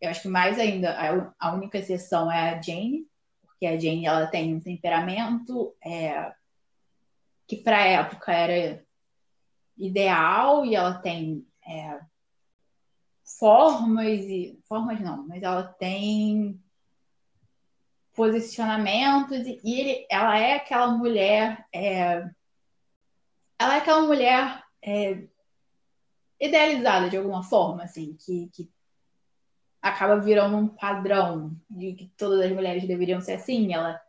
[0.00, 0.96] eu acho que mais ainda,
[1.40, 3.04] a, única exceção é a Jane,
[3.62, 6.34] porque a Jane ela tem um temperamento é,
[7.46, 8.84] que para a época era
[9.78, 12.00] ideal e ela tem é,
[13.38, 16.60] formas e formas não, mas ela tem
[18.12, 22.28] posicionamentos e, e ele, ela é aquela mulher é,
[23.60, 25.22] ela é aquela mulher é,
[26.40, 28.68] idealizada de alguma forma, assim, que, que
[29.82, 33.74] acaba virando um padrão de que todas as mulheres deveriam ser assim.
[33.74, 34.00] Ela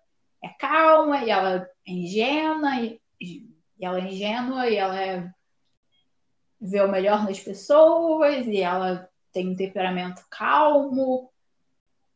[0.41, 3.49] é calma e ela é ingênua e, e
[3.81, 5.31] ela é ingênua e ela é,
[6.61, 11.31] vê o melhor nas pessoas e ela tem um temperamento calmo.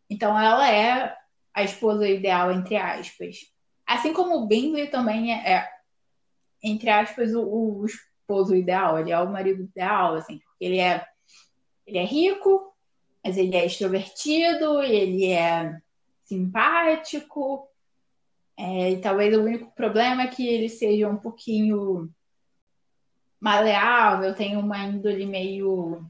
[0.08, 1.18] Então ela é
[1.52, 3.38] a esposa ideal entre aspas.
[3.88, 5.70] Assim como o Bingley também é, é
[6.62, 11.06] entre aspas, o, o esposo ideal, ele é o marido ideal, assim, ele é,
[11.86, 12.74] ele é rico,
[13.28, 15.82] mas ele é extrovertido, ele é
[16.24, 17.70] simpático,
[18.56, 22.10] é, e talvez o único problema é que ele seja um pouquinho
[23.38, 26.10] maleável, tem uma índole meio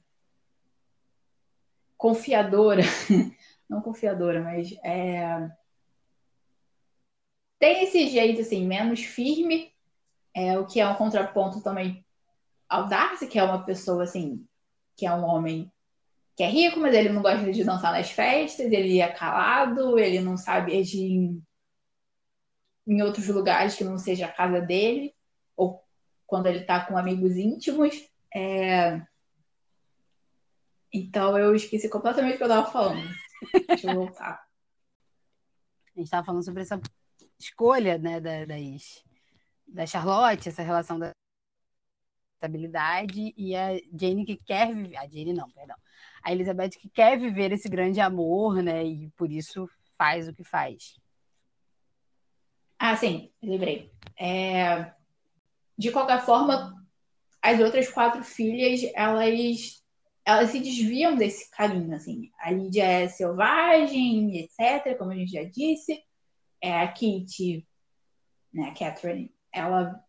[1.97, 2.84] confiadora,
[3.68, 5.49] não confiadora, mas é...
[7.57, 9.74] tem esse jeito assim, menos firme,
[10.36, 12.05] é, o que é um contraponto também
[12.70, 14.47] ao Darcy, que é uma pessoa assim
[14.95, 15.72] que é um homem
[16.38, 20.20] que é rico, mas ele não gosta de dançar nas festas, ele é calado, ele
[20.20, 21.44] não sabe agir em,
[22.86, 25.16] em outros lugares que não seja a casa dele,
[25.56, 25.84] ou
[26.28, 28.08] quando ele está com amigos íntimos.
[28.34, 29.02] É...
[30.94, 33.10] Então eu esqueci completamente o que eu estava falando.
[33.68, 34.46] Deixa eu voltar.
[35.90, 36.80] A gente estava falando sobre essa
[37.40, 39.04] escolha né, da, das,
[39.68, 41.16] da Charlotte, essa relação da
[42.38, 44.98] estabilidade, e a Jane que quer viver.
[44.98, 45.76] A Jane não, perdão
[46.28, 48.84] a Elizabeth que quer viver esse grande amor, né?
[48.84, 51.00] E por isso faz o que faz.
[52.78, 53.90] Ah, sim, lembrei.
[54.20, 54.92] É...
[55.78, 56.76] De qualquer forma,
[57.42, 59.82] as outras quatro filhas, elas,
[60.26, 62.30] elas se desviam desse caminho, assim.
[62.40, 66.04] A Lídia é selvagem, etc., como a gente já disse.
[66.62, 67.66] É a Kitty,
[68.52, 70.04] né, a Catherine, ela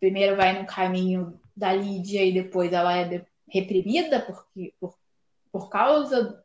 [0.00, 4.96] primeiro vai no caminho da Lídia e depois ela é reprimida porque, por
[5.50, 6.44] por causa,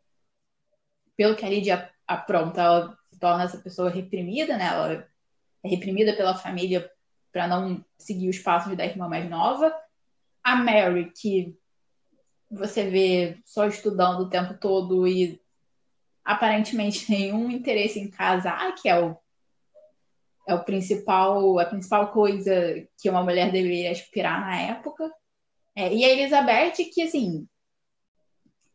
[1.16, 4.66] pelo que a Lídia apronta, ela se torna essa pessoa reprimida, né?
[4.66, 5.08] Ela
[5.64, 6.90] é reprimida pela família
[7.32, 9.74] para não seguir os passos da irmã mais nova.
[10.44, 11.58] A Mary, que
[12.50, 15.42] você vê só estudando o tempo todo e
[16.24, 19.18] aparentemente nenhum interesse em casar, que é o
[20.48, 25.12] é o principal a principal coisa que uma mulher deveria aspirar na época.
[25.76, 27.48] É, e a Elizabeth, que assim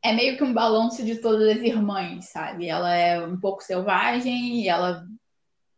[0.02, 2.68] é meio que um balanço de todas as irmãs, sabe?
[2.68, 5.04] Ela é um pouco selvagem ela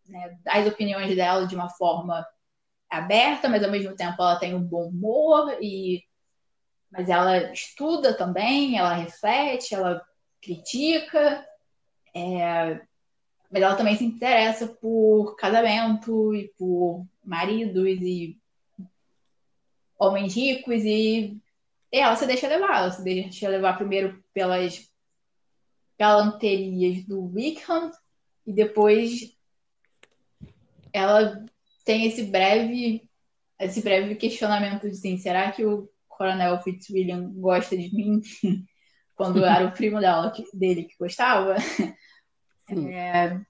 [0.07, 2.27] né, dá as opiniões dela de uma forma
[2.91, 6.03] aberta, mas ao mesmo tempo ela tem um bom humor e
[6.91, 10.05] mas ela estuda também, ela reflete, ela
[10.43, 11.47] critica,
[12.13, 12.81] é...
[13.51, 18.39] mas ela também se interessa por casamento e por maridos e
[19.99, 21.37] homens ricos e
[21.93, 24.89] e ela se deixa levar, ela se deixa levar primeiro pelas
[25.99, 27.91] galanterias do Wickham
[28.47, 29.37] e depois
[30.93, 31.45] ela
[31.85, 33.09] tem esse breve
[33.59, 38.23] esse breve questionamento de assim, será que o Coronel Fitzwilliam gosta de mim
[39.17, 41.57] quando era o primo dela, dele que gostava?
[42.93, 43.41] É,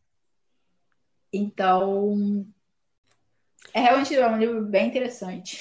[1.32, 2.46] então
[3.72, 5.60] é realmente um livro bem interessante.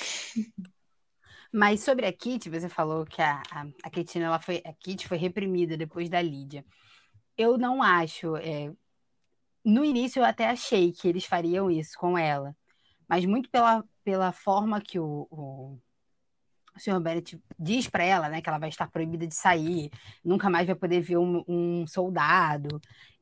[1.51, 5.17] Mas sobre a Kitty, você falou que a, a, a ela foi, a Kitty foi
[5.17, 6.63] reprimida depois da Lídia.
[7.37, 8.35] Eu não acho.
[8.37, 8.71] É...
[9.65, 12.55] No início eu até achei que eles fariam isso com ela,
[13.07, 15.79] mas muito pela, pela forma que o, o,
[16.75, 16.99] o Sr.
[16.99, 19.89] Bennett diz para ela, né, que ela vai estar proibida de sair,
[20.23, 22.79] nunca mais vai poder ver um, um soldado.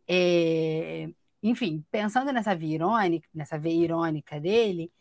[0.07, 1.09] É...
[1.43, 4.91] Enfim, pensando nessa via irônica, nessa veia irônica dele,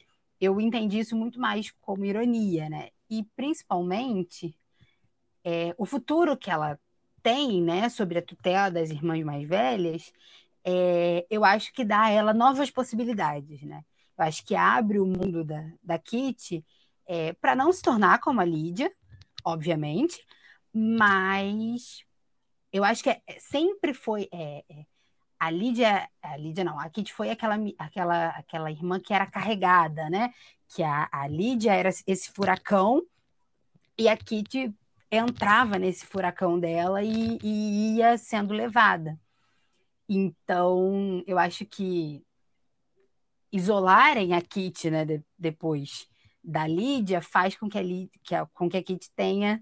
[0.41, 2.91] eu entendi isso muito mais como ironia, né?
[3.09, 4.57] e principalmente
[5.45, 6.79] é, o futuro que ela
[7.23, 10.13] tem, né, sobre a tutela das irmãs mais velhas,
[10.65, 13.85] é, eu acho que dá a ela novas possibilidades, né?
[14.19, 16.65] Eu acho que abre o mundo da, da Kitty
[17.07, 18.93] é, para não se tornar como a Lídia,
[19.45, 20.25] obviamente,
[20.73, 22.05] mas
[22.73, 24.87] eu acho que é, sempre foi é, é,
[25.39, 30.09] a Lídia, a Lídia não, a Kitty foi aquela, aquela, aquela irmã que era carregada,
[30.09, 30.33] né?
[30.69, 33.03] que a, a Lídia era esse furacão
[33.99, 34.75] e a Kitty
[35.11, 39.19] entrava nesse furacão dela e, e ia sendo levada.
[40.09, 42.25] Então, eu acho que
[43.53, 46.09] isolarem a Kitty, né, de, depois
[46.43, 47.83] da Lídia, faz com que a,
[48.23, 49.61] que a, com que a Kitty tenha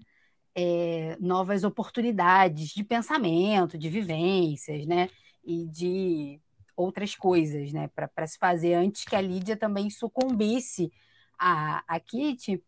[0.53, 5.09] é, novas oportunidades de pensamento, de vivências, né,
[5.45, 6.41] e de
[6.75, 10.91] outras coisas, né, para se fazer antes que a Lídia também sucumbisse
[11.39, 12.61] a, a Kitty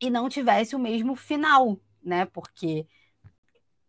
[0.00, 2.86] e não tivesse o mesmo final, né, porque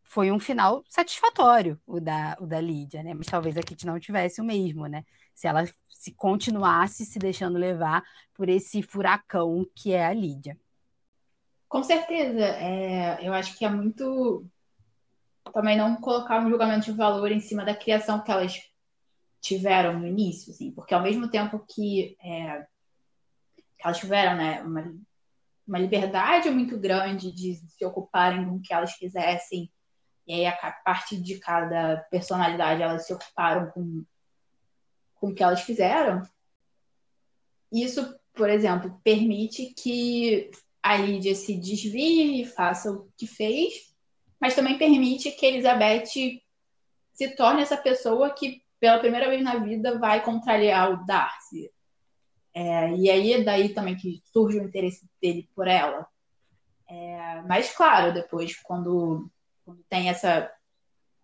[0.04, 4.00] foi um final satisfatório o da, o da Lídia, né, mas talvez a Kitty não
[4.00, 5.04] tivesse o mesmo, né,
[5.36, 8.04] se ela se continuasse se deixando levar
[8.34, 10.58] por esse furacão que é a Lídia.
[11.68, 14.46] Com certeza, é, eu acho que é muito
[15.52, 18.60] também não colocar um julgamento de valor em cima da criação que elas
[19.42, 22.66] tiveram no início, assim, porque ao mesmo tempo que, é,
[23.56, 24.94] que elas tiveram né, uma,
[25.68, 29.72] uma liberdade muito grande de se ocuparem com o que elas quisessem,
[30.26, 34.04] e aí a partir de cada personalidade elas se ocuparam com,
[35.16, 36.22] com o que elas fizeram,
[37.72, 43.94] isso, por exemplo, permite que a Lídia se desvie e faça o que fez,
[44.40, 46.06] mas também permite que Elizabeth
[47.14, 51.72] se torne essa pessoa que pela primeira vez na vida, vai contrariar o Darcy.
[52.54, 56.08] É, e aí é daí também que surge o interesse dele por ela.
[56.90, 59.30] É, mas, claro, depois, quando,
[59.66, 60.52] quando, tem essa.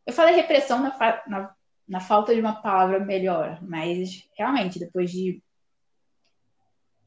[0.06, 1.56] Eu falei repressão na, na,
[1.88, 5.42] na falta de uma palavra melhor, mas realmente, depois de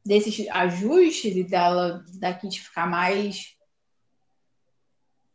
[0.04, 3.55] desses ajustes e dela daqui de ficar mais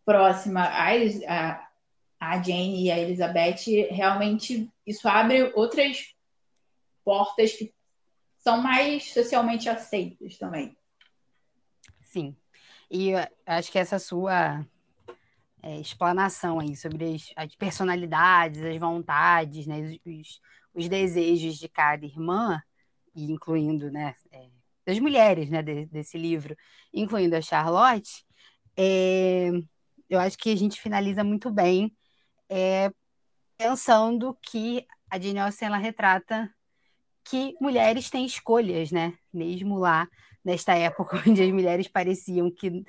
[0.05, 0.63] próxima
[2.19, 6.15] a, Jane e a Elizabeth, realmente isso abre outras
[7.03, 7.73] portas que
[8.37, 10.75] são mais socialmente aceitas também.
[12.03, 12.35] Sim.
[12.89, 13.13] E
[13.45, 14.65] acho que essa sua
[15.63, 20.41] é, explanação aí sobre as, as, personalidades, as vontades, né, os,
[20.73, 22.61] os, desejos de cada irmã,
[23.15, 24.47] e incluindo né, é,
[24.85, 26.57] das mulheres né, de, desse livro,
[26.93, 28.25] incluindo a Charlotte,
[28.75, 29.51] é,
[30.11, 31.95] eu acho que a gente finaliza muito bem
[32.49, 32.91] é,
[33.57, 36.53] pensando que a Jane Austen ela retrata
[37.23, 39.17] que mulheres têm escolhas, né?
[39.33, 40.09] Mesmo lá
[40.43, 42.83] nesta época onde as mulheres pareciam que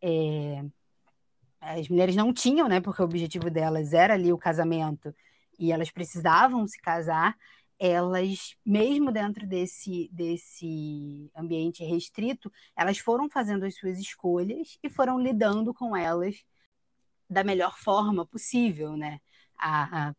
[0.00, 0.64] é,
[1.60, 2.80] as mulheres não tinham, né?
[2.80, 5.12] Porque o objetivo delas era ali o casamento
[5.58, 7.36] e elas precisavam se casar.
[7.76, 15.18] Elas, mesmo dentro desse, desse ambiente restrito, elas foram fazendo as suas escolhas e foram
[15.18, 16.44] lidando com elas
[17.28, 19.20] da melhor forma possível, né?
[19.58, 20.14] A, a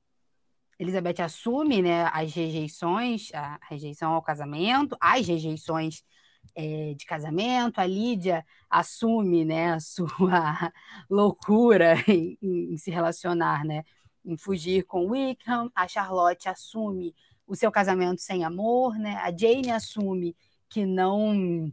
[0.80, 6.04] Elizabeth assume né, as rejeições, a rejeição ao casamento, as rejeições
[6.56, 10.08] é, de casamento, a Lídia assume né, a sua
[11.10, 13.84] loucura em, em, se relacionar, né,
[14.24, 17.14] em fugir com Wickham, a Charlotte assume
[17.46, 20.36] o seu casamento sem amor, né, a Jane assume
[20.70, 21.72] que não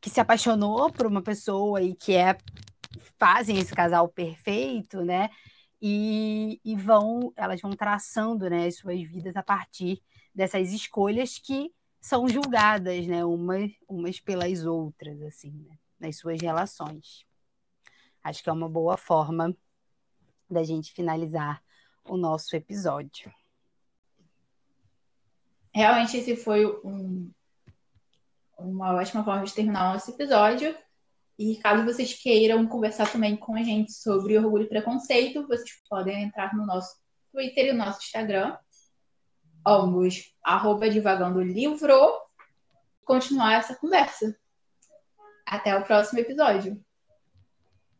[0.00, 2.36] que se apaixonou por uma pessoa e que é
[3.18, 5.30] fazem esse casal perfeito, né?
[5.80, 10.02] E, e vão, elas vão traçando, né, as suas vidas a partir
[10.34, 17.24] dessas escolhas que são julgadas, né, umas, umas pelas outras, assim, né, nas suas relações.
[18.22, 19.56] Acho que é uma boa forma
[20.50, 21.62] da gente finalizar
[22.04, 23.32] o nosso episódio.
[25.72, 27.30] Realmente esse foi um,
[28.58, 30.76] uma ótima forma de terminar o nosso episódio.
[31.40, 36.22] E caso vocês queiram conversar também com a gente sobre orgulho e preconceito, vocês podem
[36.24, 36.94] entrar no nosso
[37.32, 38.58] Twitter e no nosso Instagram,
[39.66, 41.96] ambos, arroba divagando livro,
[43.06, 44.36] continuar essa conversa.
[45.46, 46.78] Até o próximo episódio.